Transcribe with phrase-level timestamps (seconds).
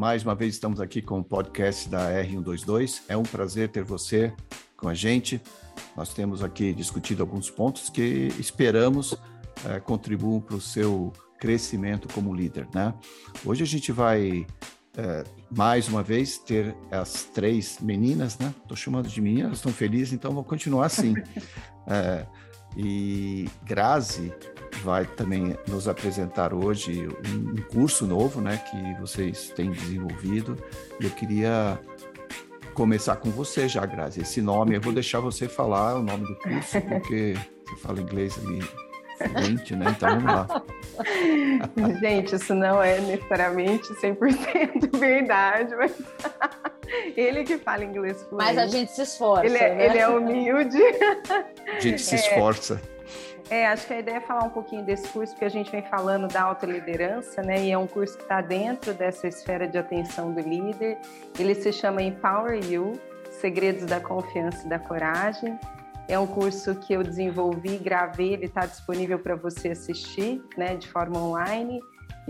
[0.00, 3.02] Mais uma vez estamos aqui com o podcast da R122.
[3.06, 4.32] É um prazer ter você
[4.74, 5.42] com a gente.
[5.94, 9.14] Nós temos aqui discutido alguns pontos que esperamos
[9.68, 12.94] é, contribuam para o seu crescimento como líder, né?
[13.44, 14.46] Hoje a gente vai
[14.96, 18.54] é, mais uma vez ter as três meninas, né?
[18.62, 21.12] Estou chamando de meninas, estão felizes, então vou continuar assim.
[21.86, 22.24] é,
[22.74, 24.32] e Grazi
[24.82, 30.56] vai também nos apresentar hoje um curso novo, né, que vocês têm desenvolvido.
[31.00, 31.78] E eu queria
[32.74, 34.22] começar com você já, Grazi.
[34.22, 37.34] Esse nome, eu vou deixar você falar o nome do curso, porque
[37.66, 38.60] você fala inglês ali
[39.28, 39.86] fluente, né?
[39.90, 40.62] Então vamos lá.
[42.00, 45.92] Gente, isso não é necessariamente 100% verdade, mas
[47.16, 48.54] ele que fala inglês fluente.
[48.54, 49.46] Mas a gente se esforça.
[49.46, 49.86] Ele é, né?
[49.86, 50.78] ele é humilde.
[51.76, 52.80] A gente se esforça.
[52.96, 52.99] É,
[53.66, 56.28] acho que a ideia é falar um pouquinho desse curso, porque a gente vem falando
[56.28, 57.64] da autoliderança, né?
[57.64, 60.98] E é um curso que está dentro dessa esfera de atenção do líder.
[61.36, 62.92] Ele se chama Empower You,
[63.40, 65.58] Segredos da Confiança e da Coragem.
[66.06, 70.88] É um curso que eu desenvolvi, gravei, ele está disponível para você assistir, né, de
[70.88, 71.80] forma online.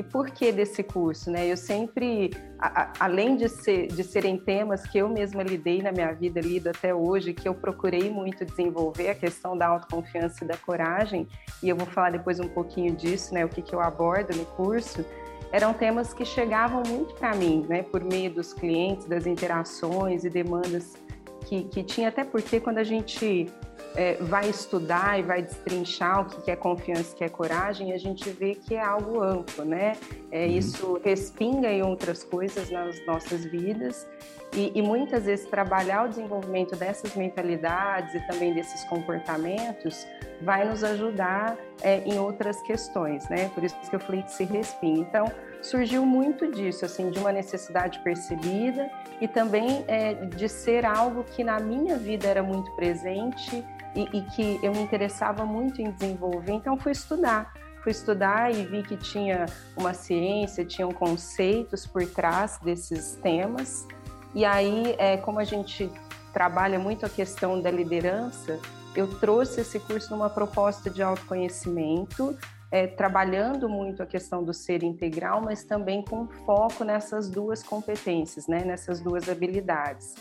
[0.01, 1.31] E por que desse curso?
[1.31, 1.47] Né?
[1.47, 5.93] Eu sempre, a, a, além de, ser, de serem temas que eu mesma lidei na
[5.93, 10.48] minha vida, lido até hoje, que eu procurei muito desenvolver, a questão da autoconfiança e
[10.48, 11.28] da coragem,
[11.62, 14.47] e eu vou falar depois um pouquinho disso, né, o que, que eu abordo no
[14.47, 15.05] curso,
[15.53, 20.31] eram temas que chegavam muito para mim, né, por meio dos clientes, das interações e
[20.31, 20.97] demandas
[21.45, 23.53] que, que tinha, até porque quando a gente
[23.95, 27.99] é, vai estudar e vai destrinchar o que é confiança, o que é coragem, a
[27.99, 29.97] gente vê que é algo amplo, né?
[30.31, 30.53] É, uhum.
[30.53, 34.07] Isso respinga em outras coisas nas nossas vidas
[34.53, 40.07] e, e, muitas vezes trabalhar o desenvolvimento dessas mentalidades e também desses comportamentos
[40.43, 43.49] vai nos ajudar é, em outras questões, né?
[43.55, 45.01] Por isso que eu falei que se respinga.
[45.01, 51.23] Então, surgiu muito disso, assim, de uma necessidade percebida e também é, de ser algo
[51.25, 53.65] que na minha vida era muito presente
[53.95, 57.53] e, e que eu me interessava muito em desenvolver, então fui estudar
[57.83, 59.47] fui estudar e vi que tinha
[59.77, 63.87] uma ciência, tinham conceitos por trás desses temas.
[64.34, 65.91] E aí, é, como a gente
[66.33, 68.59] trabalha muito a questão da liderança,
[68.95, 72.37] eu trouxe esse curso numa proposta de autoconhecimento,
[72.71, 78.47] é, trabalhando muito a questão do ser integral, mas também com foco nessas duas competências,
[78.47, 80.15] né, nessas duas habilidades.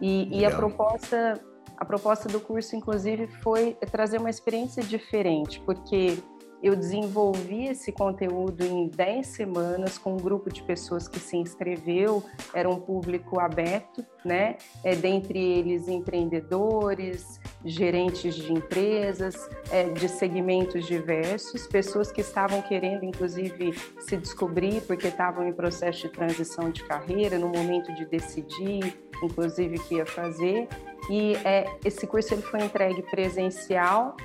[0.00, 1.40] E, e a proposta
[1.78, 6.18] a proposta do curso, inclusive, foi trazer uma experiência diferente, porque
[6.60, 12.20] eu desenvolvi esse conteúdo em 10 semanas com um grupo de pessoas que se inscreveu,
[12.52, 14.56] era um público aberto, né?
[14.82, 23.04] É, dentre eles empreendedores, gerentes de empresas, é, de segmentos diversos, pessoas que estavam querendo,
[23.04, 29.00] inclusive, se descobrir porque estavam em processo de transição de carreira, no momento de decidir,
[29.22, 30.66] inclusive, o que ia fazer.
[31.08, 34.16] E é, esse curso ele foi entregue presencial,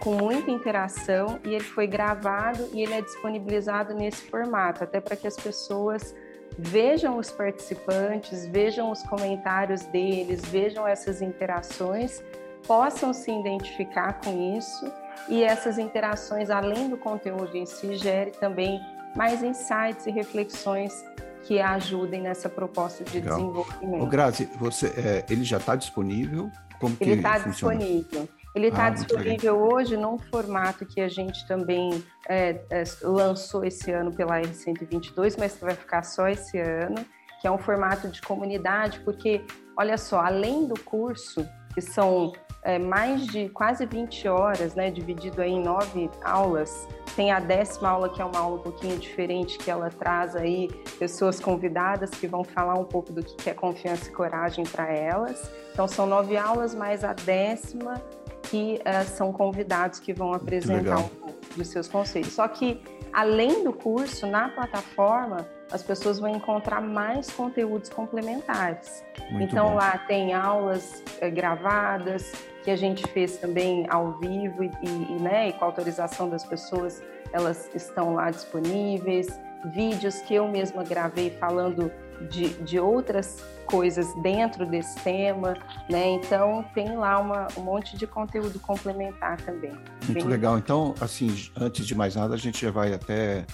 [0.00, 5.16] com muita interação, e ele foi gravado e ele é disponibilizado nesse formato, até para
[5.16, 6.14] que as pessoas
[6.56, 12.22] vejam os participantes, vejam os comentários deles, vejam essas interações,
[12.66, 14.92] possam se identificar com isso
[15.28, 18.80] e essas interações, além do conteúdo em si, gere também
[19.16, 21.04] mais insights e reflexões
[21.44, 23.38] que ajudem nessa proposta de Legal.
[23.38, 24.02] desenvolvimento.
[24.02, 26.50] O Grazi, você, é, ele já está disponível?
[26.78, 28.28] Como ele está disponível.
[28.54, 33.90] Ele está ah, disponível hoje num formato que a gente também é, é, lançou esse
[33.92, 36.96] ano pela R122, mas que vai ficar só esse ano,
[37.40, 39.44] que é um formato de comunidade, porque,
[39.76, 41.46] olha só, além do curso,
[41.78, 42.32] que são
[42.64, 48.08] é, mais de quase 20 horas, né, dividido em nove aulas, tem a décima aula,
[48.08, 50.68] que é uma aula um pouquinho diferente, que ela traz aí
[50.98, 55.50] pessoas convidadas que vão falar um pouco do que é confiança e coragem para elas.
[55.72, 58.02] Então, são nove aulas, mais a décima,
[58.42, 62.32] que uh, são convidados que vão apresentar um pouco dos seus conceitos.
[62.32, 62.82] Só que,
[63.18, 69.04] além do curso, na plataforma, as pessoas vão encontrar mais conteúdos complementares.
[69.32, 69.74] Muito então, bom.
[69.74, 72.32] lá tem aulas é, gravadas,
[72.62, 77.02] que a gente fez também ao vivo e, e, né, e com autorização das pessoas,
[77.32, 79.26] elas estão lá disponíveis.
[79.74, 81.90] Vídeos que eu mesma gravei falando
[82.30, 85.54] de, de outras coisas dentro desse tema,
[85.90, 86.08] né?
[86.10, 89.72] Então tem lá uma, um monte de conteúdo complementar também.
[90.06, 90.24] Muito Bem...
[90.24, 90.58] legal.
[90.58, 93.44] Então, assim, antes de mais nada, a gente já vai até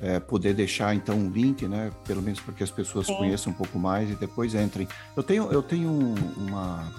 [0.00, 1.90] é, poder deixar então um link, né?
[2.04, 3.16] Pelo menos para que as pessoas Sim.
[3.16, 4.86] conheçam um pouco mais e depois entrem.
[5.16, 5.90] Eu tenho, eu tenho
[6.36, 6.92] uma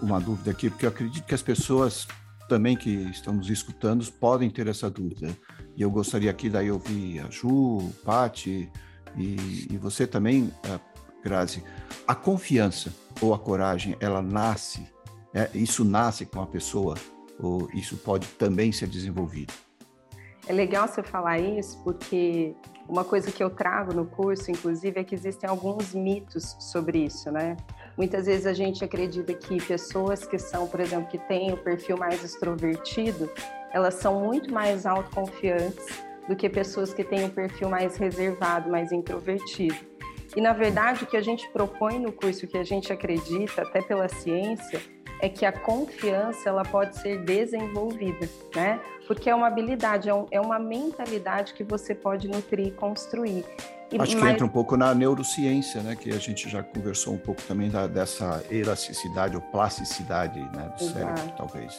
[0.00, 2.06] uma dúvida aqui, porque eu acredito que as pessoas
[2.48, 5.36] também que estão nos escutando podem ter essa dúvida.
[5.76, 8.70] E eu gostaria aqui daí ouvir a Ju, Pati,
[9.16, 10.80] E, e você também, uh,
[11.22, 11.62] Grazi,
[12.06, 14.86] a confiança ou a coragem, ela nasce,
[15.34, 16.96] é, isso nasce com a pessoa
[17.38, 19.52] ou isso pode também ser desenvolvido?
[20.48, 22.54] É legal você falar isso porque
[22.88, 27.30] uma coisa que eu trago no curso, inclusive, é que existem alguns mitos sobre isso,
[27.32, 27.56] né?
[27.96, 31.96] Muitas vezes a gente acredita que pessoas que são, por exemplo, que têm o perfil
[31.96, 33.28] mais extrovertido,
[33.72, 35.84] elas são muito mais autoconfiantes
[36.28, 39.76] do que pessoas que têm o perfil mais reservado, mais introvertido.
[40.34, 43.62] E na verdade, o que a gente propõe no curso, o que a gente acredita,
[43.62, 44.80] até pela ciência,
[45.20, 48.80] é que a confiança ela pode ser desenvolvida, né?
[49.06, 53.44] Porque é uma habilidade, é, um, é uma mentalidade que você pode nutrir e construir.
[53.90, 55.94] E, Acho que entra um pouco na neurociência, né?
[55.94, 60.84] Que a gente já conversou um pouco também da, dessa elasticidade ou plasticidade né, do
[60.84, 60.92] Exato.
[60.92, 61.78] cérebro, talvez.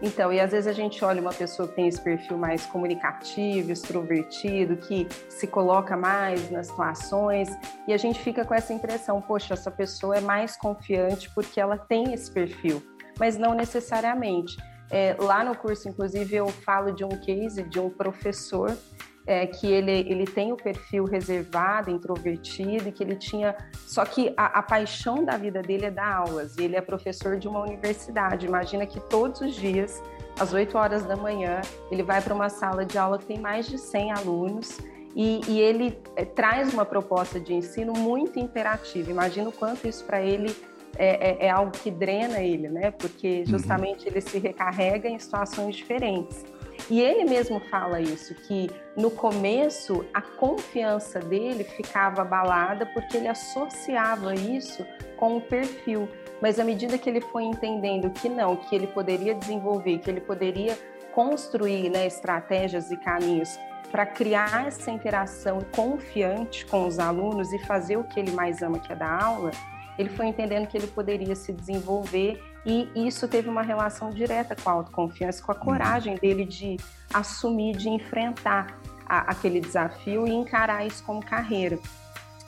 [0.00, 3.72] Então, e às vezes a gente olha uma pessoa que tem esse perfil mais comunicativo,
[3.72, 7.48] extrovertido, que se coloca mais nas situações,
[7.86, 11.76] e a gente fica com essa impressão, poxa, essa pessoa é mais confiante porque ela
[11.76, 12.82] tem esse perfil,
[13.18, 14.56] mas não necessariamente.
[14.90, 18.76] É, lá no curso, inclusive, eu falo de um case de um professor
[19.28, 23.54] é, que ele, ele tem o perfil reservado, introvertido, e que ele tinha.
[23.86, 27.38] Só que a, a, paixão da vida dele é dar aulas, e ele é professor
[27.38, 28.46] de uma universidade.
[28.46, 30.02] Imagina que todos os dias,
[30.40, 31.60] às 8 horas da manhã,
[31.90, 34.78] ele vai para uma sala de aula que tem mais de 100 alunos.
[35.14, 39.10] E, e ele é, traz uma proposta de ensino muito interativa.
[39.10, 40.56] Imagina o quanto isso para ele
[40.96, 42.92] é, é, é, algo que drena ele, né?
[42.92, 43.46] Porque uhum.
[43.46, 44.12] justamente uhum.
[44.12, 46.44] ele se recarrega em situações diferentes.
[46.90, 53.28] E ele mesmo fala isso, que no começo a confiança dele ficava abalada porque ele
[53.28, 54.86] associava isso
[55.16, 56.08] com o perfil.
[56.40, 60.20] Mas à medida que ele foi entendendo que não, que ele poderia desenvolver, que ele
[60.20, 60.78] poderia
[61.12, 63.58] construir né, estratégias e caminhos
[63.90, 68.78] para criar essa interação confiante com os alunos e fazer o que ele mais ama,
[68.78, 69.50] que é dar aula,
[69.98, 74.68] ele foi entendendo que ele poderia se desenvolver e isso teve uma relação direta com
[74.68, 76.76] a autoconfiança, com a coragem dele de
[77.12, 81.78] assumir, de enfrentar a, aquele desafio e encarar isso como carreira.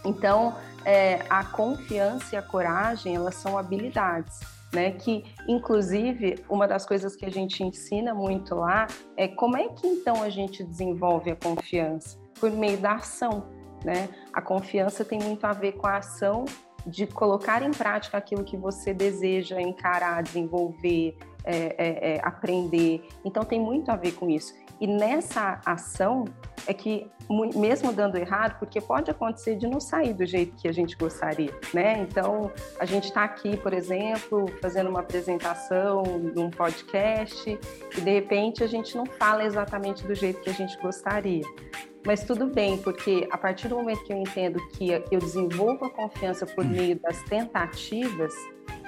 [0.05, 4.41] Então, é, a confiança e a coragem, elas são habilidades.
[4.73, 8.87] Né, que inclusive uma das coisas que a gente ensina muito lá
[9.17, 13.49] é como é que então a gente desenvolve a confiança por meio da ação,
[13.85, 14.09] né?
[14.33, 16.45] A confiança tem muito a ver com a ação
[16.87, 23.03] de colocar em prática aquilo que você deseja encarar, desenvolver, é, é, é, aprender.
[23.25, 24.55] Então tem muito a ver com isso.
[24.81, 26.25] E nessa ação
[26.67, 27.07] é que,
[27.55, 31.55] mesmo dando errado, porque pode acontecer de não sair do jeito que a gente gostaria,
[31.75, 31.99] né?
[31.99, 36.03] Então, a gente está aqui, por exemplo, fazendo uma apresentação
[36.35, 40.79] num podcast e, de repente, a gente não fala exatamente do jeito que a gente
[40.81, 41.45] gostaria.
[42.05, 45.91] Mas tudo bem, porque a partir do momento que eu entendo que eu desenvolvo a
[45.91, 46.69] confiança por hum.
[46.69, 48.33] meio das tentativas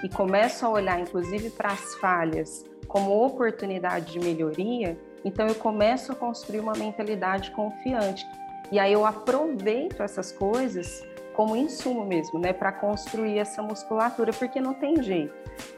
[0.03, 6.12] e começo a olhar, inclusive, para as falhas como oportunidade de melhoria, então eu começo
[6.12, 8.26] a construir uma mentalidade confiante.
[8.70, 14.61] E aí eu aproveito essas coisas como insumo mesmo, né, para construir essa musculatura, porque
[14.61, 15.32] não tem jeito.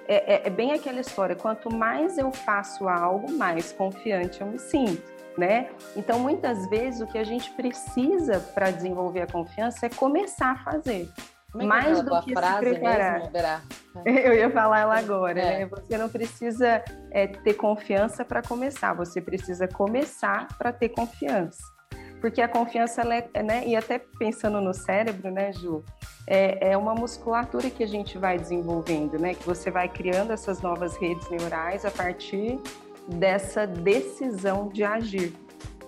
[0.09, 4.59] É, é, é bem aquela história: quanto mais eu faço algo, mais confiante eu me
[4.59, 5.71] sinto né?
[5.97, 10.57] Então, muitas vezes, o que a gente precisa para desenvolver a confiança é começar a
[10.57, 11.09] fazer.
[11.61, 13.21] É Mais do que se preparar.
[13.21, 15.59] Mesmo, Eu ia falar ela agora, é.
[15.61, 15.67] né?
[15.67, 21.63] Você não precisa é, ter confiança para começar, você precisa começar para ter confiança.
[22.21, 23.67] Porque a confiança, ela é, né?
[23.67, 25.85] E até pensando no cérebro, né, Ju?
[26.27, 29.35] É, é uma musculatura que a gente vai desenvolvendo, né?
[29.35, 32.59] Que você vai criando essas novas redes neurais a partir
[33.09, 35.35] dessa decisão de agir.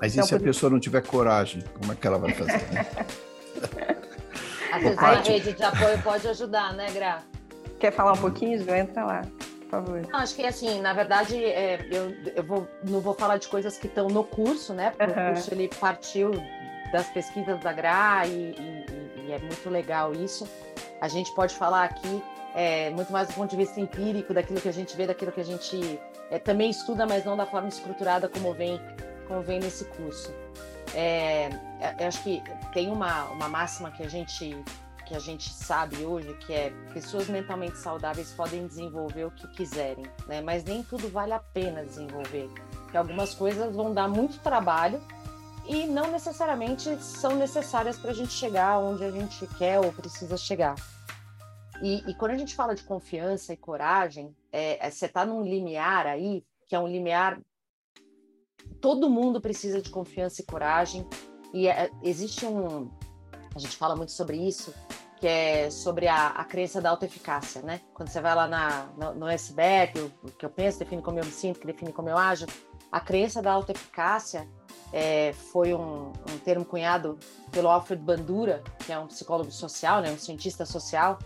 [0.01, 2.63] Mas então, e se a pessoa não tiver coragem, como é que ela vai fazer?
[2.73, 2.87] Né?
[4.73, 7.23] Às vezes a rede de apoio pode ajudar, né, Gra?
[7.81, 8.75] Quer falar um pouquinho, Ju?
[8.75, 9.23] Entra lá,
[9.61, 10.03] por favor.
[10.13, 13.79] Não, acho que assim, na verdade, é, eu, eu vou, não vou falar de coisas
[13.79, 14.91] que estão no curso, né?
[14.91, 15.31] Porque uhum.
[15.31, 16.33] o curso ele partiu
[16.93, 20.47] das pesquisas da Gra e, e, e é muito legal isso.
[21.01, 22.23] A gente pode falar aqui
[22.55, 25.41] é, muito mais do ponto de vista empírico, daquilo que a gente vê, daquilo que
[25.41, 28.81] a gente é, também estuda, mas não da forma estruturada como vem,
[29.27, 30.33] como vem nesse curso.
[30.95, 32.43] É, é, eu acho que
[32.73, 34.57] tem uma, uma máxima que a gente
[35.07, 40.05] que a gente sabe hoje que é pessoas mentalmente saudáveis podem desenvolver o que quiserem,
[40.27, 40.41] né?
[40.41, 45.01] Mas nem tudo vale a pena desenvolver, porque algumas coisas vão dar muito trabalho
[45.65, 50.37] e não necessariamente são necessárias para a gente chegar onde a gente quer ou precisa
[50.37, 50.75] chegar.
[51.83, 55.43] E, e, quando a gente fala de confiança e coragem, é, é, você está num
[55.43, 57.39] limiar aí, que é um limiar.
[58.81, 61.07] Todo mundo precisa de confiança e coragem,
[61.53, 62.91] e é, existe um,
[63.55, 64.75] a gente fala muito sobre isso,
[65.19, 67.83] que é sobre a, a crença da autoeficácia, né?
[67.93, 71.19] Quando você vai lá na, no, no SBEC, o, o que eu penso define como
[71.19, 72.47] eu me sinto, que define como eu ajo,
[72.91, 74.49] a crença da autoeficácia
[74.91, 77.19] é, foi um, um, termo cunhado
[77.51, 81.19] pelo Alfred Bandura, que é um psicólogo social, né, um cientista social,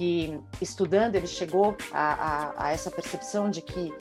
[0.00, 3.92] que estudando ele chegou a, a, a essa percepção de que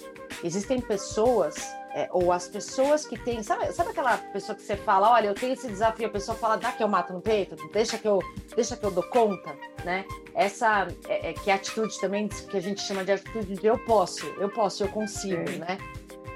[0.41, 1.57] existem pessoas
[1.93, 5.33] é, ou as pessoas que têm, sabe, sabe aquela pessoa que você fala, olha, eu
[5.33, 8.19] tenho esse desafio, a pessoa fala, dá que eu mato no peito, deixa que eu,
[8.55, 9.53] deixa que eu dou conta,
[9.83, 10.05] né?
[10.33, 13.77] Essa é, é que é atitude também que a gente chama de atitude de eu
[13.79, 15.77] posso, eu posso, eu consigo, né?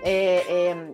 [0.04, 0.88] É, é,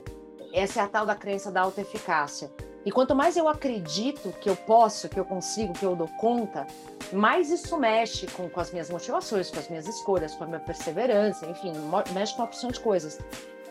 [0.54, 2.52] essa é a tal da crença da autoeficácia.
[2.86, 6.66] E quanto mais eu acredito que eu posso, que eu consigo, que eu dou conta,
[7.12, 10.60] mais isso mexe com, com as minhas motivações, com as minhas escolhas, com a minha
[10.60, 11.74] perseverança, enfim,
[12.14, 13.20] mexe com uma opção de coisas.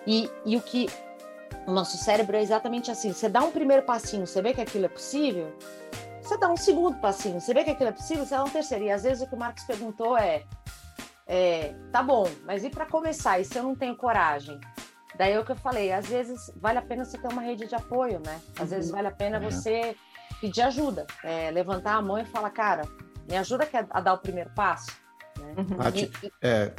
[0.07, 0.89] E, e o que
[1.67, 4.87] o nosso cérebro é exatamente assim: você dá um primeiro passinho, você vê que aquilo
[4.87, 5.53] é possível,
[6.21, 8.85] você dá um segundo passinho, você vê que aquilo é possível, você dá um terceiro.
[8.85, 10.45] E às vezes o que o Marcos perguntou é:
[11.27, 13.39] é tá bom, mas e para começar?
[13.39, 14.61] E se eu não tenho coragem?
[15.19, 17.67] Daí é o que eu falei, às vezes vale a pena você ter uma rede
[17.67, 18.41] de apoio, né?
[18.59, 18.97] Às vezes uhum.
[18.97, 19.51] vale a pena uhum.
[19.51, 19.97] você
[20.41, 22.83] pedir ajuda, é, levantar a mão e falar, cara,
[23.29, 24.93] me ajuda a dar o primeiro passo.
[25.41, 25.55] Né?
[25.59, 25.77] Uhum.
[25.77, 26.73] Paty, e, é,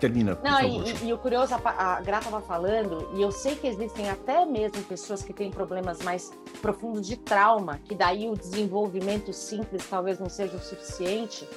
[0.00, 0.36] termina.
[0.42, 4.10] Não, e, e, o curioso, a, a Grata estava falando, e eu sei que existem
[4.10, 9.86] até mesmo pessoas que têm problemas mais profundos de trauma, que daí o desenvolvimento simples
[9.88, 11.48] talvez não seja o suficiente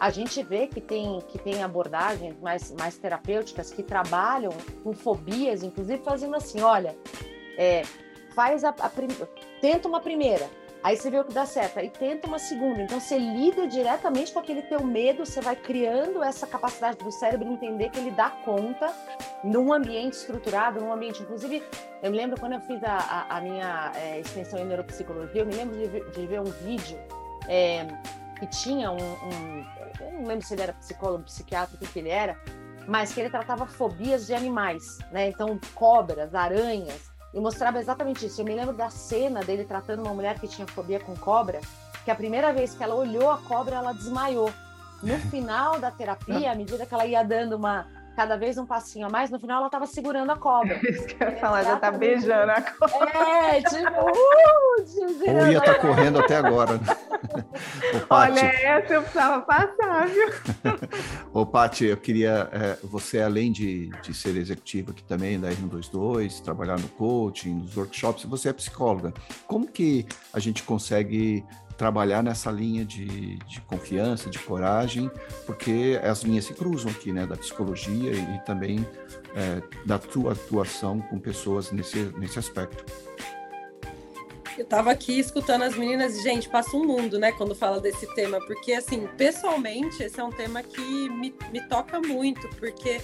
[0.00, 4.50] a gente vê que tem, que tem abordagens mais, mais terapêuticas que trabalham
[4.82, 6.96] com fobias, inclusive fazendo assim, olha,
[7.58, 7.82] é,
[8.34, 9.08] faz a, a prim...
[9.60, 10.48] tenta uma primeira,
[10.82, 12.80] aí você vê o que dá certo, aí tenta uma segunda.
[12.80, 17.52] Então você lida diretamente com aquele teu medo, você vai criando essa capacidade do cérebro
[17.52, 18.90] entender que ele dá conta
[19.44, 21.22] num ambiente estruturado, num ambiente.
[21.22, 21.62] Inclusive,
[22.02, 25.46] eu me lembro quando eu fiz a, a, a minha é, extensão em neuropsicologia, eu
[25.46, 26.98] me lembro de, de ver um vídeo.
[27.46, 27.86] É,
[28.40, 29.66] que tinha um, um,
[29.98, 32.38] eu não lembro se ele era psicólogo, psiquiatra, o que ele era,
[32.86, 35.28] mas que ele tratava fobias de animais, né?
[35.28, 38.40] Então, cobras, aranhas, e mostrava exatamente isso.
[38.40, 41.60] Eu me lembro da cena dele tratando uma mulher que tinha fobia com cobra,
[42.04, 44.52] que a primeira vez que ela olhou a cobra, ela desmaiou.
[45.02, 47.86] No final da terapia, à medida que ela ia dando uma
[48.20, 50.78] cada vez um passinho a mais, no final ela tava segurando a cobra.
[50.86, 53.18] Isso que eu ia falar, já tá beijando a cobra.
[53.18, 56.74] É, tipo, uh, Ou ia estar tá correndo até agora.
[56.74, 56.80] Né?
[58.10, 60.28] Olha, essa eu precisava passar, viu?
[61.32, 66.42] Ô, Paty, eu queria, é, você além de, de ser executiva aqui também da R122,
[66.42, 69.14] trabalhar no coaching, nos workshops, você é psicóloga.
[69.46, 71.42] Como que a gente consegue
[71.80, 75.10] trabalhar nessa linha de, de confiança, de coragem,
[75.46, 78.86] porque as linhas se cruzam aqui, né, da psicologia e, e também
[79.34, 82.84] é, da tua atuação com pessoas nesse, nesse aspecto.
[84.56, 88.06] Eu estava aqui escutando as meninas e, gente, passa um mundo, né, quando fala desse
[88.14, 93.00] tema, porque, assim, pessoalmente, esse é um tema que me, me toca muito, porque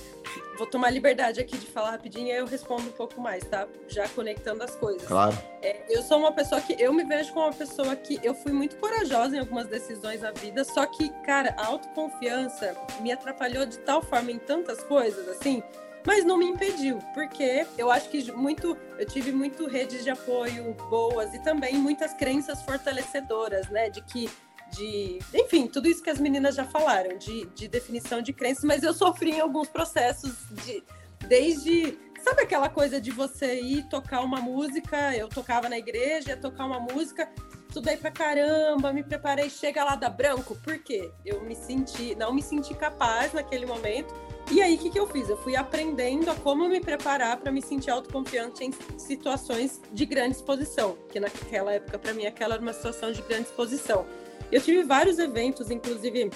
[0.58, 3.66] vou tomar liberdade aqui de falar rapidinho e aí eu respondo um pouco mais, tá?
[3.88, 5.06] Já conectando as coisas.
[5.06, 5.36] Claro.
[5.62, 8.52] É, eu sou uma pessoa que eu me vejo como uma pessoa que eu fui
[8.52, 13.78] muito corajosa em algumas decisões na vida, só que, cara, a autoconfiança me atrapalhou de
[13.78, 15.62] tal forma em tantas coisas, assim,
[16.06, 20.72] mas não me impediu, porque eu acho que muito eu tive muito redes de apoio
[20.88, 24.30] boas e também muitas crenças fortalecedoras, né, de que
[24.70, 28.82] de, enfim, tudo isso que as meninas já falaram, de, de definição de crenças, mas
[28.82, 30.34] eu sofri em alguns processos
[30.64, 30.82] de
[31.28, 36.36] desde sabe aquela coisa de você ir tocar uma música, eu tocava na igreja, ia
[36.36, 37.28] tocar uma música,
[37.68, 41.10] estudei pra caramba, me preparei, chega lá da branco, por quê?
[41.24, 44.12] Eu me senti, não me senti capaz naquele momento.
[44.50, 45.28] E aí, o que, que eu fiz?
[45.28, 50.36] Eu fui aprendendo a como me preparar para me sentir autoconfiante em situações de grande
[50.36, 54.06] exposição, que naquela época, para mim, aquela era uma situação de grande exposição.
[54.52, 56.30] Eu tive vários eventos, inclusive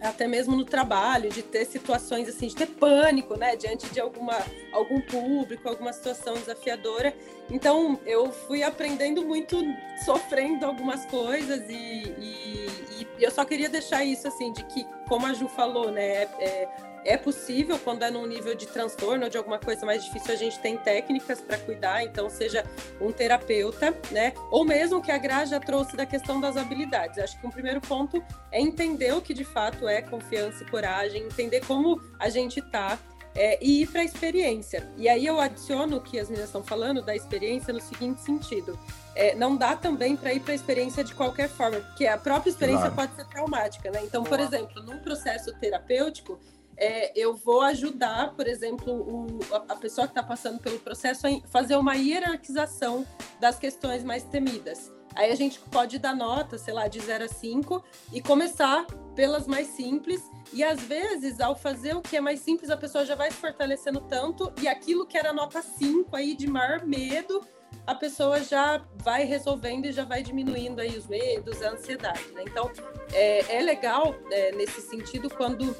[0.00, 4.34] até mesmo no trabalho, de ter situações assim, de ter pânico, né, diante de alguma
[4.72, 7.14] algum público, alguma situação desafiadora.
[7.50, 9.62] Então, eu fui aprendendo muito,
[10.04, 15.26] sofrendo algumas coisas e, e, e eu só queria deixar isso assim, de que, como
[15.26, 16.68] a Ju falou, né, é,
[17.04, 20.36] é possível, quando é num nível de transtorno ou de alguma coisa mais difícil, a
[20.36, 22.64] gente tem técnicas para cuidar, então seja
[23.00, 24.32] um terapeuta, né?
[24.50, 27.18] Ou mesmo que a Gra já trouxe da questão das habilidades.
[27.18, 31.22] Acho que um primeiro ponto é entender o que de fato é confiança e coragem,
[31.22, 32.98] entender como a gente tá,
[33.34, 34.88] é, e ir para a experiência.
[34.96, 38.78] E aí eu adiciono o que as meninas estão falando da experiência no seguinte sentido:
[39.14, 42.50] é, não dá também para ir para a experiência de qualquer forma, porque a própria
[42.50, 42.96] experiência claro.
[42.96, 44.00] pode ser traumática, né?
[44.04, 46.40] Então, por exemplo, num processo terapêutico,
[46.80, 51.30] é, eu vou ajudar, por exemplo, o, a, pessoa que está passando pelo processo a
[51.48, 53.06] fazer uma hierarquização
[53.38, 54.90] das questões mais temidas.
[55.14, 59.46] Aí a gente pode dar nota, sei lá, de 0 a 5 e começar pelas
[59.46, 60.22] mais simples.
[60.52, 63.36] E às vezes, ao fazer o que é mais simples, a pessoa já vai se
[63.36, 67.42] fortalecendo tanto e aquilo que era nota 5 aí de maior medo,
[67.86, 72.24] a pessoa já vai resolvendo e já vai diminuindo aí os medos, a ansiedade.
[72.32, 72.44] Né?
[72.46, 72.70] Então,
[73.12, 75.76] é, é legal é, nesse sentido quando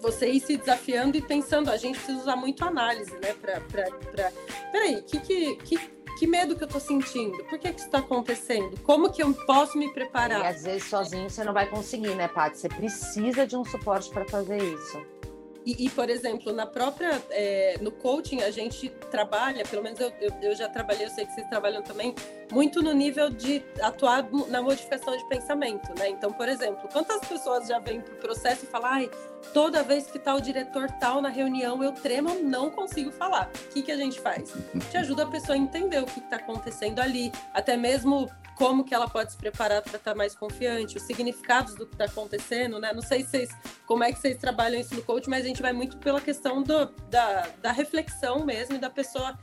[0.00, 3.34] você ir se desafiando e pensando, a gente precisa usar muito análise, né?
[3.34, 4.32] Pra, pra, pra...
[4.72, 5.78] Peraí, que, que, que,
[6.18, 7.36] que medo que eu tô sentindo?
[7.44, 8.78] Por que que isso está acontecendo?
[8.80, 10.40] Como que eu posso me preparar?
[10.40, 12.58] E às vezes sozinho você não vai conseguir, né, Paty?
[12.58, 15.19] Você precisa de um suporte para fazer isso.
[15.64, 20.10] E, e, por exemplo, na própria, é, no coaching, a gente trabalha, pelo menos eu,
[20.20, 22.14] eu, eu, já trabalhei, eu sei que vocês trabalham também,
[22.50, 26.08] muito no nível de atuar na modificação de pensamento, né?
[26.08, 29.10] Então, por exemplo, quantas pessoas já vêm para o processo e falam, ai,
[29.52, 33.50] toda vez que está o diretor tal na reunião, eu tremo, não consigo falar.
[33.54, 34.52] O que, que a gente faz?
[34.90, 38.94] Te ajuda a pessoa a entender o que está acontecendo ali, até mesmo como que
[38.94, 42.78] ela pode se preparar para estar tá mais confiante, os significados do que está acontecendo,
[42.78, 42.92] né?
[42.92, 43.48] Não sei vocês,
[43.86, 46.62] como é que vocês trabalham isso no coach, mas a gente vai muito pela questão
[46.62, 49.38] do, da, da reflexão mesmo e da pessoa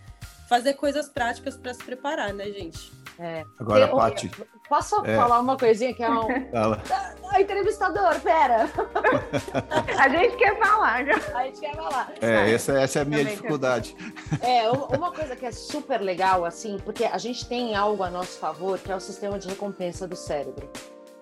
[0.48, 2.92] fazer coisas práticas para se preparar, né, gente?
[3.20, 3.44] É.
[3.60, 4.32] Agora, Paty.
[4.70, 5.16] Posso é.
[5.16, 6.52] falar uma coisinha que é um.
[6.52, 6.82] Fala.
[7.30, 8.70] Ah, entrevistador, pera!
[9.98, 11.38] a gente quer falar, já.
[11.38, 12.14] A gente quer falar.
[12.22, 13.96] É, essa, essa é a minha Também dificuldade.
[14.42, 18.38] É, uma coisa que é super legal, assim, porque a gente tem algo a nosso
[18.40, 20.70] favor, que é o sistema de recompensa do cérebro.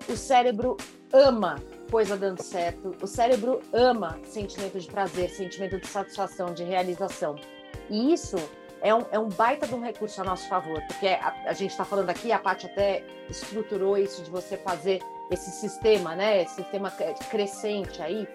[0.10, 0.75] O cérebro
[1.13, 1.55] ama
[1.89, 7.36] coisa dando certo, o cérebro ama sentimento de prazer, sentimento de satisfação, de realização.
[7.89, 8.38] E isso
[8.82, 11.72] é um, é um baita de um recurso a nosso favor, porque a, a gente
[11.72, 15.01] está falando aqui, a Paty até estruturou isso de você fazer
[15.32, 16.44] esse sistema, né?
[16.44, 16.91] Esse sistema
[17.29, 18.27] crescente aí.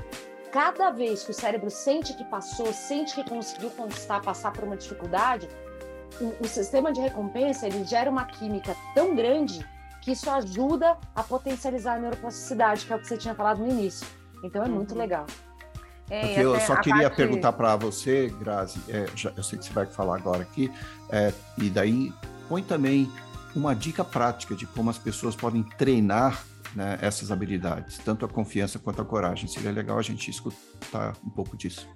[0.50, 4.76] Cada vez que o cérebro sente que passou, sente que conseguiu conquistar, passar por uma
[4.76, 5.48] dificuldade,
[6.20, 9.64] o, o sistema de recompensa ele gera uma química tão grande
[10.02, 13.68] que isso ajuda a potencializar a neuroplasticidade, que é o que você tinha falado no
[13.68, 14.06] início.
[14.42, 14.98] Então é muito uhum.
[14.98, 15.26] legal.
[16.10, 17.16] É, Porque eu só queria parte...
[17.16, 20.70] perguntar para você, Grazi, é, já, eu sei que você vai falar agora aqui,
[21.08, 22.12] é, e daí
[22.48, 23.10] põe também
[23.54, 26.44] uma dica prática de como as pessoas podem treinar
[26.74, 29.48] né, essas habilidades, tanto a confiança quanto a coragem.
[29.48, 31.88] Seria legal a gente escutar um pouco disso.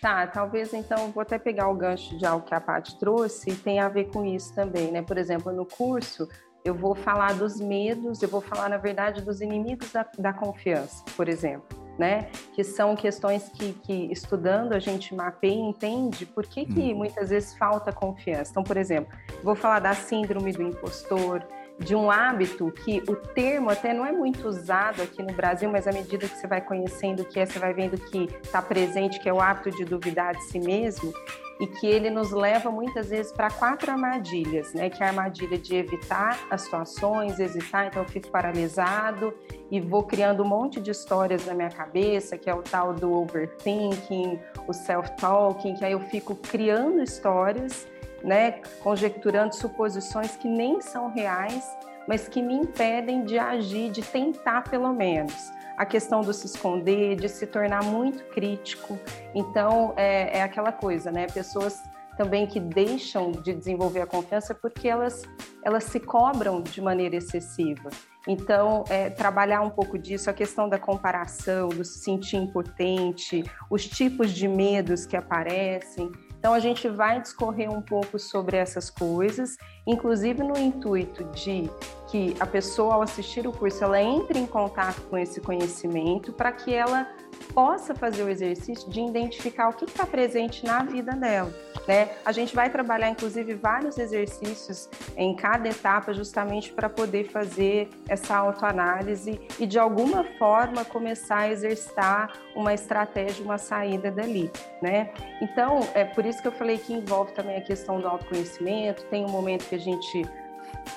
[0.00, 3.54] Tá, talvez então vou até pegar o gancho de algo que a Paty trouxe e
[3.54, 5.00] tem a ver com isso também, né?
[5.00, 6.28] Por exemplo, no curso
[6.64, 11.04] eu vou falar dos medos, eu vou falar, na verdade, dos inimigos da, da confiança,
[11.16, 12.28] por exemplo né?
[12.54, 16.96] Que são questões que, que estudando a gente mapeia e entende por que, que hum.
[16.96, 18.50] muitas vezes falta confiança.
[18.50, 21.42] Então, por exemplo, vou falar da síndrome do impostor,
[21.82, 25.86] de um hábito que o termo até não é muito usado aqui no Brasil, mas
[25.86, 29.18] à medida que você vai conhecendo o que é, você vai vendo que está presente,
[29.20, 31.12] que é o hábito de duvidar de si mesmo
[31.60, 34.90] e que ele nos leva muitas vezes para quatro armadilhas, né?
[34.90, 39.32] Que é a armadilha de evitar as situações, hesitar, então eu fico paralisado
[39.70, 43.12] e vou criando um monte de histórias na minha cabeça, que é o tal do
[43.12, 47.86] overthinking, o self-talking, que aí eu fico criando histórias
[48.24, 51.64] né, conjecturando suposições que nem são reais,
[52.06, 55.50] mas que me impedem de agir, de tentar pelo menos.
[55.76, 58.98] A questão do se esconder, de se tornar muito crítico.
[59.34, 61.26] Então, é, é aquela coisa, né?
[61.26, 61.82] Pessoas
[62.16, 65.22] também que deixam de desenvolver a confiança porque elas,
[65.64, 67.88] elas se cobram de maneira excessiva.
[68.28, 73.86] Então, é, trabalhar um pouco disso, a questão da comparação, do se sentir impotente, os
[73.88, 76.10] tipos de medos que aparecem.
[76.42, 81.70] Então, a gente vai discorrer um pouco sobre essas coisas, inclusive no intuito de
[82.08, 86.50] que a pessoa, ao assistir o curso, ela entre em contato com esse conhecimento para
[86.50, 87.08] que ela
[87.42, 91.52] possa fazer o exercício de identificar o que está presente na vida dela.
[91.86, 92.10] Né?
[92.24, 98.36] A gente vai trabalhar, inclusive, vários exercícios em cada etapa, justamente para poder fazer essa
[98.36, 104.50] autoanálise e, de alguma forma, começar a exercitar uma estratégia, uma saída dali.
[104.80, 105.10] Né?
[105.40, 109.04] Então, é por isso que eu falei que envolve também a questão do autoconhecimento.
[109.06, 110.24] Tem um momento que a gente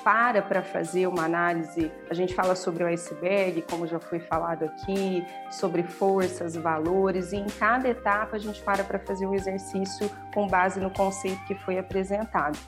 [0.02, 4.64] para para fazer uma análise, a gente fala sobre o iceberg, como já foi falado
[4.64, 10.10] aqui, sobre forças, valores, e em cada etapa a gente para para fazer um exercício
[10.32, 12.58] com base no conceito que foi apresentado.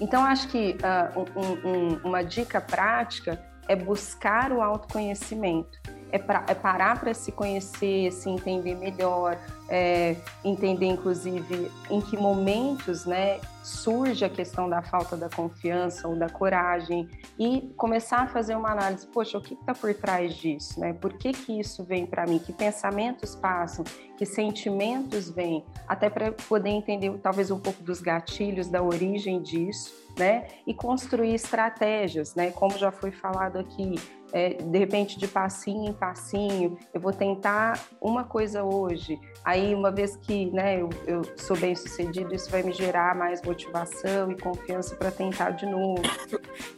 [0.00, 5.78] Então, acho que uh, um, um, uma dica prática é buscar o autoconhecimento,
[6.10, 12.16] é, pra, é parar para se conhecer, se entender melhor, é, entender inclusive em que
[12.16, 18.26] momentos né, surge a questão da falta da confiança ou da coragem e começar a
[18.26, 20.92] fazer uma análise, poxa, o que está por trás disso, né?
[20.92, 22.38] Por que que isso vem para mim?
[22.38, 23.84] Que pensamentos passam?
[24.18, 25.64] Que sentimentos vêm?
[25.86, 30.48] Até para poder entender talvez um pouco dos gatilhos, da origem disso, né?
[30.66, 32.50] E construir estratégias, né?
[32.50, 33.94] Como já foi falado aqui,
[34.32, 39.20] é, de repente de passinho em passinho, eu vou tentar uma coisa hoje,
[39.52, 43.42] aí uma vez que né, eu, eu sou bem sucedido, isso vai me gerar mais
[43.42, 46.02] motivação e confiança para tentar de novo.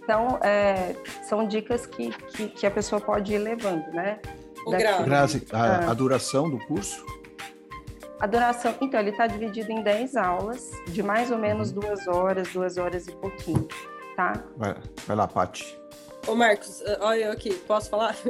[0.02, 4.18] Então, é, são dicas que, que, que, a pessoa pode ir levando, né?
[4.66, 5.90] O Grazi, a, ah.
[5.90, 7.04] a duração do curso?
[8.20, 11.80] A duração, então, ele está dividido em 10 aulas, de mais ou menos uhum.
[11.80, 13.66] duas horas, duas horas e pouquinho,
[14.16, 14.44] tá?
[14.56, 15.83] Vai, vai lá, Paty.
[16.26, 18.16] Ô, Marcos, eh, olha eu aqui, posso falar?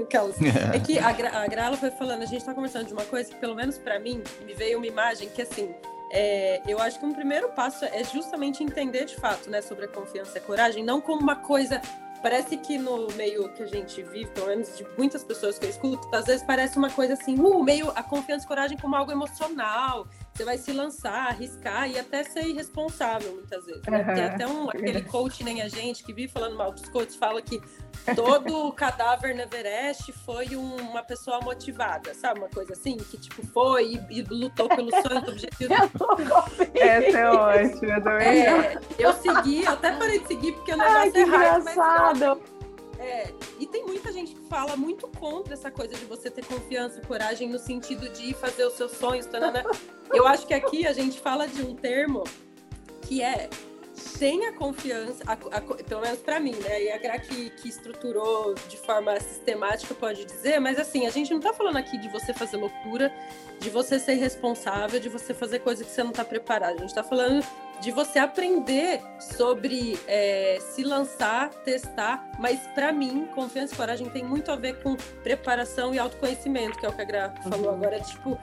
[0.74, 3.36] É que a, Gra a foi falando, a gente está conversando de uma coisa que,
[3.36, 5.74] pelo menos para mim, me veio uma imagem que, assim,
[6.10, 9.88] é, eu acho que um primeiro passo é justamente entender de fato, né, sobre a
[9.88, 11.80] confiança e a coragem, não como uma coisa
[12.24, 15.68] Parece que no meio que a gente vive, pelo menos de muitas pessoas que eu
[15.68, 19.12] escuto, às vezes parece uma coisa assim, uh, meio a confiança e coragem como algo
[19.12, 20.06] emocional.
[20.34, 23.82] Você vai se lançar, arriscar e até ser irresponsável muitas vezes.
[23.86, 23.98] Né?
[23.98, 24.14] Uhum.
[24.14, 27.40] Tem até um, aquele coach nem a gente que vive falando mal dos coaches, fala
[27.40, 27.62] que
[28.16, 32.40] todo cadáver no Everest foi um, uma pessoa motivada, sabe?
[32.40, 35.72] Uma coisa assim, que tipo foi e, e lutou pelo sonho, do objetivo.
[36.74, 41.10] Essa é ótima, é, eu segui, eu até parei de seguir porque o negócio Ai,
[41.12, 42.40] que é raro, engraçado.
[42.40, 42.53] Mas,
[43.04, 47.00] é, e tem muita gente que fala muito contra essa coisa de você ter confiança,
[47.02, 49.26] coragem no sentido de fazer os seus sonhos.
[49.26, 49.62] Tanana.
[50.12, 52.24] Eu acho que aqui a gente fala de um termo
[53.02, 53.50] que é
[54.18, 56.84] tenha confiança, a, a, pelo menos para mim, né?
[56.84, 61.32] E a Gra que, que estruturou de forma sistemática pode dizer, mas assim, a gente
[61.32, 63.12] não tá falando aqui de você fazer loucura,
[63.60, 66.76] de você ser responsável, de você fazer coisa que você não tá preparado.
[66.76, 67.44] A gente tá falando
[67.80, 74.24] de você aprender sobre é, se lançar, testar, mas para mim, confiança e coragem tem
[74.24, 77.74] muito a ver com preparação e autoconhecimento, que é o que a Gra falou uhum.
[77.74, 78.00] agora.
[78.00, 78.38] Tipo,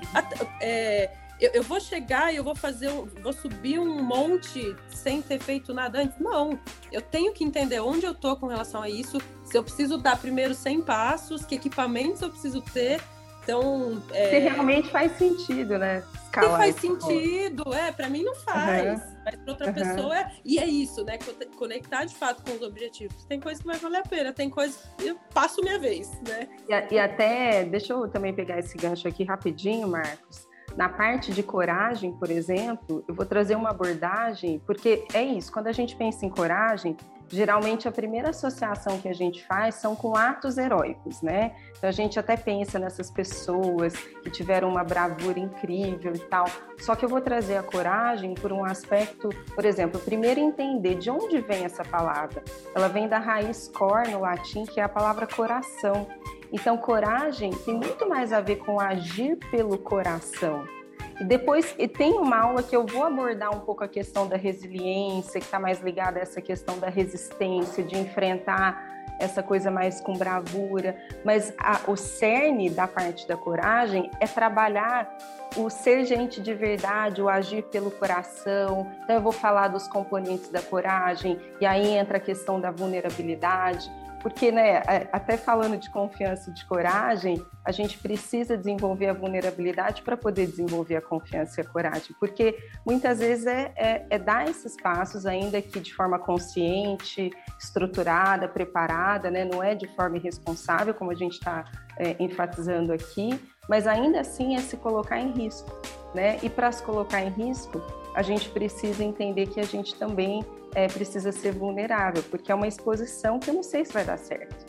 [0.61, 1.09] é,
[1.41, 5.73] eu, eu, vou chegar e eu vou fazer, vou subir um monte sem ter feito
[5.73, 6.19] nada antes.
[6.19, 6.57] Não,
[6.91, 10.19] eu tenho que entender onde eu tô com relação a isso, se eu preciso dar
[10.19, 13.01] primeiro 100 passos, que equipamentos eu preciso ter.
[13.43, 14.29] Então, é...
[14.29, 16.03] se realmente faz sentido, né?
[16.25, 19.11] Escalar se faz sentido, é, para mim não faz, uhum.
[19.25, 19.73] mas para outra uhum.
[19.73, 20.31] pessoa é.
[20.45, 21.17] E é isso, né?
[21.57, 23.25] Conectar de fato com os objetivos.
[23.25, 26.47] Tem coisa que vai valer a pena, tem coisa que eu passo minha vez, né?
[26.69, 30.50] E, e até, deixa eu também pegar esse gancho aqui rapidinho, Marcos.
[30.75, 35.67] Na parte de coragem, por exemplo, eu vou trazer uma abordagem, porque é isso, quando
[35.67, 36.95] a gente pensa em coragem,
[37.31, 41.55] geralmente a primeira associação que a gente faz são com atos heróicos, né?
[41.77, 46.45] Então a gente até pensa nessas pessoas que tiveram uma bravura incrível e tal.
[46.79, 51.09] Só que eu vou trazer a coragem por um aspecto, por exemplo, primeiro entender de
[51.09, 52.43] onde vem essa palavra.
[52.75, 56.07] Ela vem da raiz cor no latim, que é a palavra coração.
[56.51, 60.80] Então, coragem tem muito mais a ver com agir pelo coração.
[61.19, 64.35] E depois e tem uma aula que eu vou abordar um pouco a questão da
[64.37, 70.01] resiliência, que está mais ligada a essa questão da resistência, de enfrentar essa coisa mais
[70.01, 70.95] com bravura.
[71.23, 75.15] Mas a, o cerne da parte da coragem é trabalhar
[75.55, 78.87] o ser gente de verdade, o agir pelo coração.
[79.03, 83.91] Então, eu vou falar dos componentes da coragem, e aí entra a questão da vulnerabilidade
[84.21, 84.81] porque, né,
[85.11, 90.47] até falando de confiança e de coragem, a gente precisa desenvolver a vulnerabilidade para poder
[90.47, 95.25] desenvolver a confiança e a coragem, porque muitas vezes é, é, é dar esses passos,
[95.25, 101.15] ainda que de forma consciente, estruturada, preparada, né, não é de forma irresponsável, como a
[101.15, 101.65] gente está
[101.97, 105.69] é, enfatizando aqui, mas ainda assim é se colocar em risco,
[106.13, 106.39] né?
[106.43, 107.81] E para se colocar em risco,
[108.15, 110.43] a gente precisa entender que a gente também
[110.75, 114.17] é, precisa ser vulnerável, porque é uma exposição que eu não sei se vai dar
[114.17, 114.65] certo.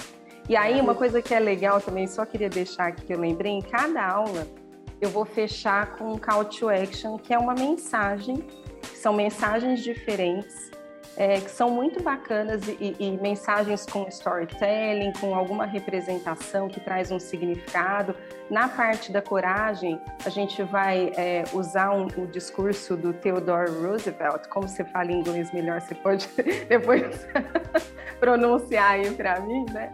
[0.49, 3.53] E aí, uma coisa que é legal também, só queria deixar aqui que eu lembrei,
[3.53, 4.47] em cada aula
[5.01, 8.45] eu vou fechar com um call to action, que é uma mensagem,
[8.95, 10.71] são mensagens diferentes,
[11.17, 17.11] é, que são muito bacanas e, e, mensagens com storytelling, com alguma representação que traz
[17.11, 18.15] um significado.
[18.51, 24.49] Na parte da coragem, a gente vai é, usar um, o discurso do Theodore Roosevelt.
[24.49, 26.29] Como você fala inglês melhor, você pode
[26.69, 27.27] depois
[28.19, 29.93] pronunciar aí para mim, né?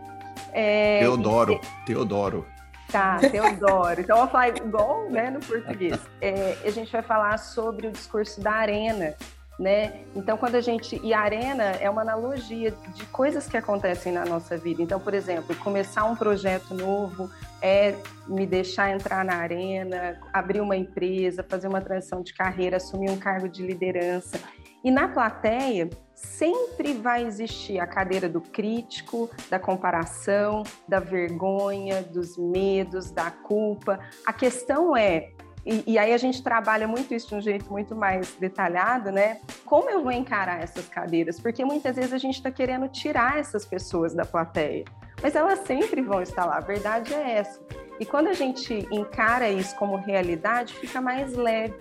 [0.53, 2.47] É, Teodoro, e, Teodoro.
[2.91, 4.01] Tá, Teodoro.
[4.01, 5.99] Então, eu vou falar igual né, no português.
[6.21, 9.15] É, a gente vai falar sobre o discurso da arena,
[9.59, 10.05] né?
[10.15, 11.01] Então, quando a gente.
[11.03, 14.83] E a arena é uma analogia de coisas que acontecem na nossa vida.
[14.83, 17.29] Então, por exemplo, começar um projeto novo
[17.61, 17.95] é
[18.29, 23.19] me deixar entrar na arena, abrir uma empresa, fazer uma transição de carreira, assumir um
[23.19, 24.39] cargo de liderança.
[24.85, 32.39] E na plateia, sempre vai existir a cadeira do crítico, da comparação, da vergonha, dos
[32.39, 33.99] medos, da culpa.
[34.25, 35.31] A questão é
[35.69, 39.39] e, e, aí a gente trabalha muito isso de um jeito muito mais detalhado, né?
[39.67, 41.39] Como eu vou encarar essas cadeiras?
[41.39, 44.87] Porque muitas vezes a gente está querendo tirar essas pessoas da plateia,
[45.23, 46.57] mas elas sempre vão estar lá.
[46.57, 47.61] A verdade é essa.
[48.01, 51.75] E quando a gente encara isso como realidade, fica mais leve.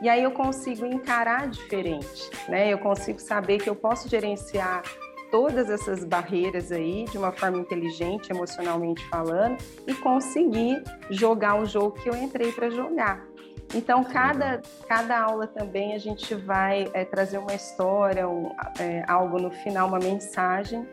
[0.00, 2.72] E aí eu consigo encarar diferente, né?
[2.72, 4.82] Eu consigo saber que eu posso gerenciar
[5.30, 11.92] todas essas barreiras aí de uma forma inteligente, emocionalmente falando, e conseguir jogar o jogo
[11.92, 13.26] que eu entrei para jogar.
[13.74, 19.40] Então, cada, cada aula também a gente vai é, trazer uma história, um, é, algo
[19.40, 20.86] no final, uma mensagem,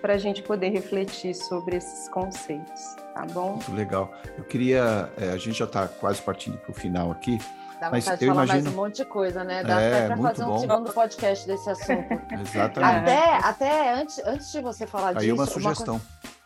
[0.00, 2.80] para a gente poder refletir sobre esses conceitos,
[3.14, 3.52] tá bom?
[3.52, 4.12] Muito legal.
[4.36, 7.38] Eu queria, é, a gente já está quase partindo para o final aqui,
[7.80, 8.62] Dá Mas vontade de falar imagino...
[8.62, 9.64] mais um monte de coisa, né?
[9.64, 10.54] Dá é, até para fazer bom.
[10.54, 12.12] um segundo podcast desse assunto.
[12.38, 12.78] Exatamente.
[12.78, 15.34] Até, até antes, antes de você falar Aí disso.
[15.34, 15.94] uma sugestão.
[15.94, 16.02] Uma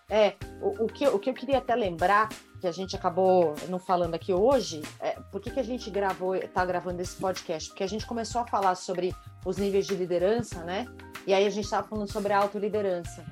[0.08, 2.28] É, o, o, que, o que eu queria até lembrar,
[2.60, 6.36] que a gente acabou não falando aqui hoje, é por que, que a gente gravou,
[6.36, 7.68] está gravando esse podcast?
[7.68, 9.12] Porque a gente começou a falar sobre
[9.44, 10.86] os níveis de liderança, né?
[11.26, 13.24] E aí a gente estava falando sobre a autoliderança.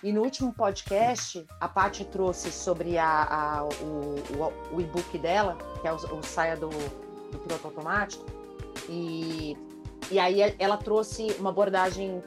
[0.00, 5.58] E no último podcast, a Paty trouxe sobre a, a o, o, o e-book dela,
[5.80, 6.68] que é o, o Saia do,
[7.30, 8.24] do piloto automático.
[8.88, 9.56] E,
[10.10, 12.22] e aí ela trouxe uma abordagem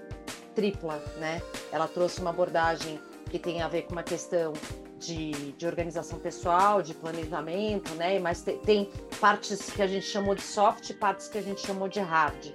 [0.54, 1.42] tripla, né?
[1.72, 4.54] Ela trouxe uma abordagem que tem a ver com uma questão
[5.00, 8.20] de, de organização pessoal, de planejamento, né?
[8.20, 11.66] Mas te, tem partes que a gente chamou de soft e partes que a gente
[11.66, 12.54] chamou de hard.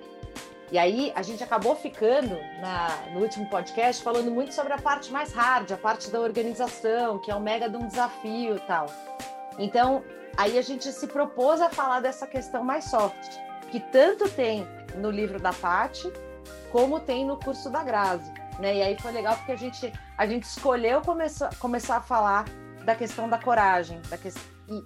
[0.70, 5.12] E aí a gente acabou ficando na, no último podcast falando muito sobre a parte
[5.12, 8.86] mais hard, a parte da organização, que é um mega de um desafio tal.
[9.58, 10.02] Então,
[10.36, 13.38] Aí a gente se propôs a falar dessa questão mais soft,
[13.70, 16.12] que tanto tem no livro da Pati,
[16.70, 18.30] como tem no curso da Grazi.
[18.58, 18.76] Né?
[18.76, 22.44] E aí foi legal porque a gente, a gente escolheu começar, começar a falar
[22.84, 24.32] da questão da coragem, da que...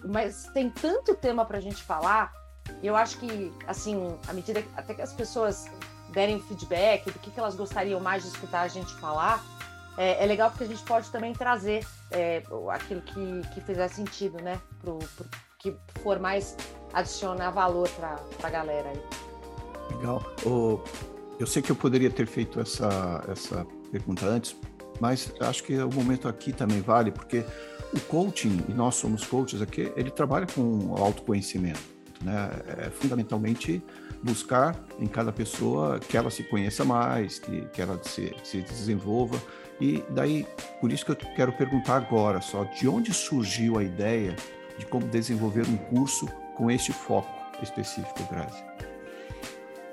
[0.05, 2.33] mas tem tanto tema para a gente falar,
[2.83, 5.67] e eu acho que, assim, à medida que, até que as pessoas
[6.11, 9.45] derem feedback do que, que elas gostariam mais de escutar a gente falar,
[10.01, 14.43] é, é legal porque a gente pode também trazer é, aquilo que, que fizer sentido,
[14.43, 14.59] né?
[14.81, 15.27] Pro, pro,
[15.59, 16.57] que for mais
[16.95, 19.95] adicionar valor para a galera aí.
[19.95, 20.25] Legal.
[20.47, 20.79] Oh,
[21.39, 24.57] eu sei que eu poderia ter feito essa, essa pergunta antes,
[24.99, 27.45] mas acho que o momento aqui também vale, porque
[27.93, 31.81] o coaching, e nós somos coaches aqui, ele trabalha com autoconhecimento.
[32.23, 32.51] Né?
[32.79, 33.83] É fundamentalmente
[34.23, 39.39] buscar em cada pessoa que ela se conheça mais, que, que ela se, se desenvolva.
[39.81, 40.47] E daí,
[40.81, 44.37] por isso que eu quero perguntar agora só, de onde surgiu a ideia
[44.79, 47.29] de como desenvolver um curso com este foco
[47.63, 48.63] específico, Grazi?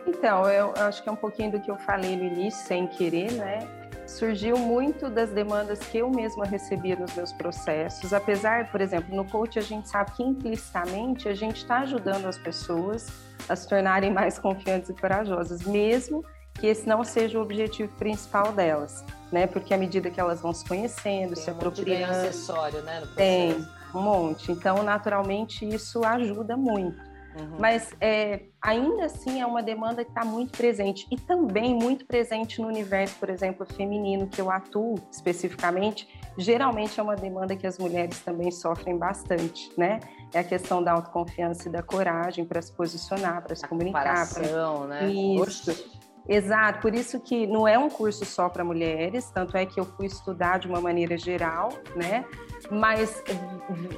[0.05, 3.31] Então, eu acho que é um pouquinho do que eu falei no início, sem querer,
[3.33, 3.59] né?
[4.05, 8.13] Surgiu muito das demandas que eu mesma recebia nos meus processos.
[8.13, 12.37] Apesar, por exemplo, no coach a gente sabe que implicitamente a gente está ajudando as
[12.37, 13.07] pessoas
[13.49, 16.23] a se tornarem mais confiantes e corajosas, mesmo
[16.59, 19.47] que esse não seja o objetivo principal delas, né?
[19.47, 23.03] Porque à medida que elas vão se conhecendo, Tem se um apropriando, acessório, né?
[23.15, 24.51] tem um monte.
[24.51, 27.07] Então, naturalmente, isso ajuda muito.
[27.39, 27.57] Uhum.
[27.59, 32.59] Mas é, ainda assim é uma demanda que está muito presente e também muito presente
[32.59, 36.07] no universo, por exemplo, feminino, que eu atuo especificamente.
[36.37, 39.99] Geralmente é uma demanda que as mulheres também sofrem bastante, né?
[40.33, 44.27] É a questão da autoconfiança e da coragem para se posicionar, para se a comunicar.
[44.33, 44.87] Pra...
[44.87, 45.07] né?
[45.07, 45.96] Isso.
[46.29, 49.85] Exato, por isso que não é um curso só para mulheres, tanto é que eu
[49.85, 52.25] fui estudar de uma maneira geral, né?
[52.69, 53.23] Mas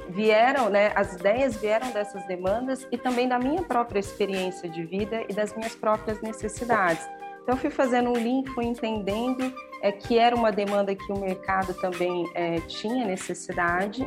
[0.08, 0.92] vieram, né?
[0.94, 5.54] As ideias vieram dessas demandas e também da minha própria experiência de vida e das
[5.56, 7.08] minhas próprias necessidades.
[7.42, 11.74] Então, fui fazendo um link, fui entendendo é, que era uma demanda que o mercado
[11.74, 14.06] também é, tinha necessidade.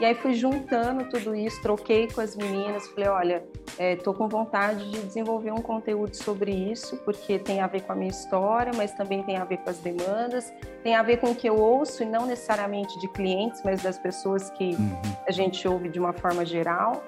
[0.00, 3.44] E aí fui juntando tudo isso, troquei com as meninas, falei, olha,
[3.78, 7.92] estou é, com vontade de desenvolver um conteúdo sobre isso, porque tem a ver com
[7.92, 11.30] a minha história, mas também tem a ver com as demandas, tem a ver com
[11.30, 14.98] o que eu ouço, e não necessariamente de clientes, mas das pessoas que uhum.
[15.26, 17.02] a gente ouve de uma forma geral.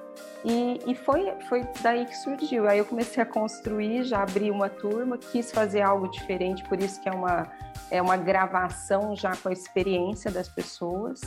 [0.44, 2.68] E, e, foi, foi daí que surgiu.
[2.68, 7.00] Aí eu comecei a construir, já abri uma turma, quis fazer algo diferente, por isso
[7.00, 7.50] que é uma,
[7.90, 11.20] é uma gravação já com a experiência das pessoas.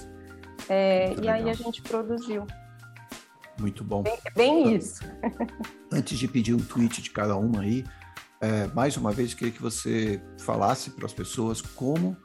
[0.70, 2.46] É, e aí a gente produziu.
[3.60, 4.04] Muito bom.
[4.04, 5.04] Bem, bem então, isso.
[5.92, 7.84] Antes de pedir um tweet de cada uma aí,
[8.40, 12.16] é, mais uma vez, queria que você falasse para as pessoas como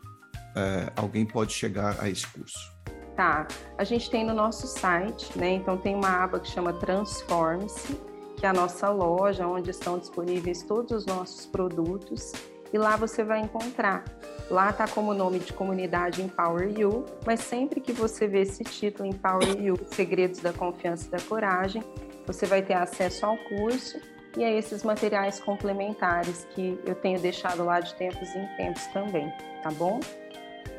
[0.55, 2.73] é, alguém pode chegar a esse curso.
[3.17, 5.51] Tá, a gente tem no nosso site, né?
[5.55, 7.95] Então tem uma aba que chama Transforme-se,
[8.37, 12.33] que é a nossa loja, onde estão disponíveis todos os nossos produtos.
[12.73, 14.05] E lá você vai encontrar.
[14.51, 19.09] Lá está como nome de comunidade Empower You, mas sempre que você vê esse título
[19.09, 21.83] Empower You, Segredos da Confiança e da Coragem,
[22.27, 23.99] você vai ter acesso ao curso
[24.37, 29.33] e a esses materiais complementares que eu tenho deixado lá de tempos em tempos também,
[29.63, 30.01] tá bom?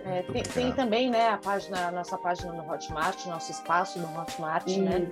[0.06, 4.68] É, tem, tem, também, né, a página, nossa página no Hotmart, nosso espaço no Hotmart,
[4.68, 4.82] Isso.
[4.82, 5.08] né?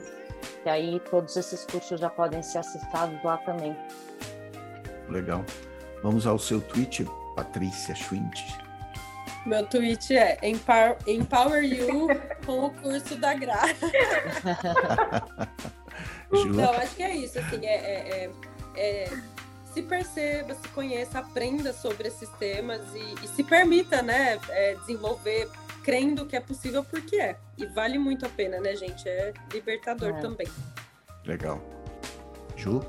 [0.65, 3.75] E aí todos esses cursos já podem ser acessados lá também.
[5.07, 5.43] Legal.
[6.03, 8.39] Vamos ao seu tweet, Patrícia Schwind.
[9.45, 12.07] Meu tweet é Empower, Empower You
[12.45, 13.61] com o curso da Gra.
[16.31, 18.31] Não, acho que é isso, assim, é, é,
[18.75, 19.09] é, é,
[19.73, 25.49] se perceba, se conheça, aprenda sobre esses temas e, e se permita, né, é, desenvolver
[25.83, 27.35] crendo que é possível porque é.
[27.57, 29.07] E vale muito a pena, né, gente?
[29.09, 30.21] É libertador é.
[30.21, 30.47] também.
[31.25, 31.61] Legal.
[32.55, 32.81] Ju?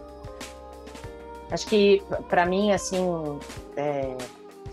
[1.53, 2.99] Acho que, para mim, assim,
[3.77, 4.17] é,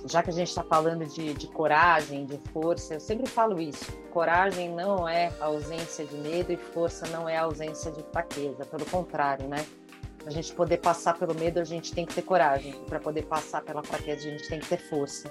[0.05, 3.91] já que a gente está falando de, de, coragem, de força, eu sempre falo isso.
[4.11, 8.63] Coragem não é ausência de medo e força não é ausência de fraqueza.
[8.63, 9.65] Pelo contrário, né?
[10.19, 12.73] Para a gente poder passar pelo medo, a gente tem que ter coragem.
[12.87, 15.29] Para poder passar pela fraqueza, a gente tem que ter força.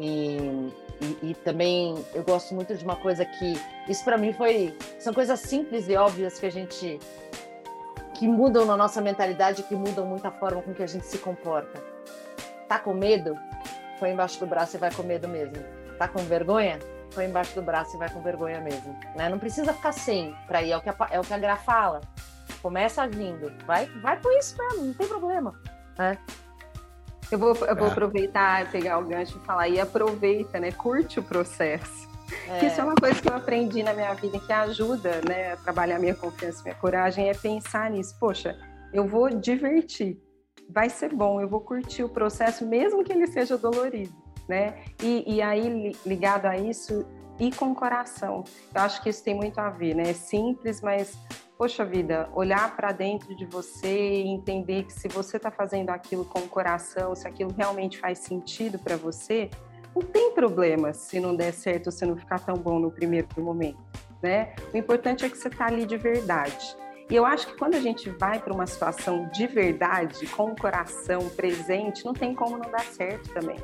[0.00, 3.54] E, e, e, também eu gosto muito de uma coisa que
[3.88, 6.98] isso para mim foi são coisas simples e óbvias que a gente
[8.18, 11.18] que mudam na nossa mentalidade, que mudam muito a forma com que a gente se
[11.18, 11.82] comporta.
[12.68, 13.38] Tá com medo?
[13.98, 15.56] Põe embaixo do braço e vai com medo mesmo.
[15.98, 16.78] Tá com vergonha?
[17.14, 18.98] Põe embaixo do braço e vai com vergonha mesmo.
[19.14, 19.28] Né?
[19.28, 21.56] Não precisa ficar sem para ir, é o, que a, é o que a Gra
[21.56, 22.00] fala.
[22.62, 23.52] Começa agindo.
[23.66, 25.54] Vai, vai por isso mesmo, não tem problema.
[25.98, 26.18] Né?
[27.30, 27.90] Eu vou, eu vou é.
[27.90, 30.70] aproveitar, pegar o gancho e falar, e aproveita, né?
[30.72, 32.08] Curte o processo.
[32.48, 32.66] É.
[32.66, 35.98] Isso é uma coisa que eu aprendi na minha vida que ajuda, né, a trabalhar
[35.98, 38.16] minha confiança, minha coragem, é pensar nisso.
[38.18, 38.58] Poxa,
[38.92, 40.20] eu vou divertir,
[40.68, 44.14] vai ser bom, eu vou curtir o processo, mesmo que ele seja dolorido,
[44.48, 44.82] né?
[45.02, 47.06] E, e aí, ligado a isso,
[47.38, 48.44] e com coração.
[48.74, 50.10] Eu acho que isso tem muito a ver, né?
[50.10, 51.16] É simples, mas
[51.58, 56.24] poxa vida, olhar para dentro de você e entender que se você está fazendo aquilo
[56.24, 59.50] com o coração, se aquilo realmente faz sentido para você,
[59.96, 63.78] não tem problema se não der certo, se não ficar tão bom no primeiro momento,
[64.22, 64.54] né?
[64.72, 66.76] O importante é que você está ali de verdade.
[67.08, 70.56] E eu acho que quando a gente vai para uma situação de verdade, com o
[70.56, 73.56] coração presente, não tem como não dar certo também.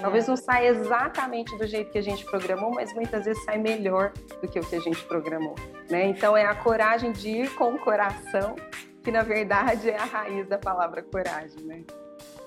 [0.00, 4.12] Talvez não saia exatamente do jeito que a gente programou, mas muitas vezes sai melhor
[4.42, 5.54] do que o que a gente programou.
[5.88, 6.08] Né?
[6.08, 8.56] Então é a coragem de ir com o coração,
[9.04, 11.62] que na verdade é a raiz da palavra coragem.
[11.62, 11.84] Né?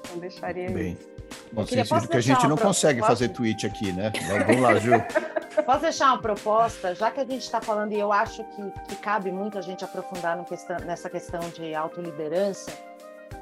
[0.02, 0.94] Então deixaria Bem.
[0.94, 1.13] isso.
[1.54, 3.12] Bom, queria, que a gente não consegue posso...
[3.12, 4.12] fazer tweet aqui, né?
[4.48, 4.92] Vamos lá, Ju.
[5.66, 8.96] Posso deixar uma proposta, já que a gente está falando, e eu acho que, que
[8.96, 12.72] cabe muito a gente aprofundar questão, nessa questão de autoliderança,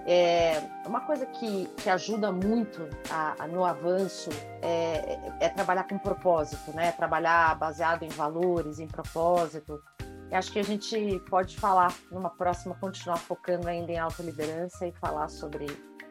[0.05, 4.29] é, uma coisa que, que ajuda muito a, a, no avanço
[4.61, 6.91] é, é, trabalhar com propósito, né?
[6.91, 9.81] Trabalhar baseado em valores, em propósito.
[10.29, 14.91] E acho que a gente pode falar numa próxima, continuar focando ainda em autoliderança e
[14.93, 15.67] falar sobre,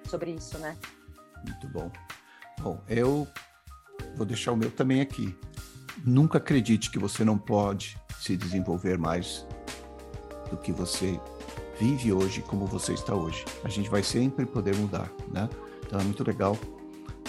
[0.09, 0.77] sobre isso, né?
[1.45, 1.91] Muito bom.
[2.61, 3.27] Bom, eu
[4.17, 5.35] vou deixar o meu também aqui.
[6.05, 9.47] Nunca acredite que você não pode se desenvolver mais
[10.51, 11.19] do que você
[11.79, 13.45] vive hoje, como você está hoje.
[13.65, 15.49] A gente vai sempre poder mudar, né?
[15.87, 16.57] Então é muito legal.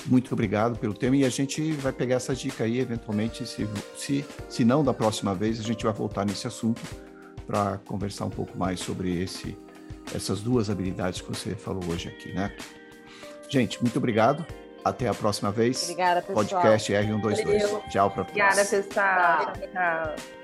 [0.06, 4.26] Muito obrigado pelo tema e a gente vai pegar essa dica aí, eventualmente, se, se,
[4.50, 6.82] se não da próxima vez, a gente vai voltar nesse assunto
[7.45, 9.58] para conversar um pouco mais sobre esse,
[10.13, 12.52] essas duas habilidades que você falou hoje aqui, né?
[13.52, 14.46] Gente, muito obrigado.
[14.84, 15.84] Até a próxima vez.
[15.84, 16.46] Obrigada, pessoal.
[16.46, 17.90] Podcast R122.
[17.90, 19.54] Tchau para Obrigada, pessoal.
[19.54, 20.40] Tchau.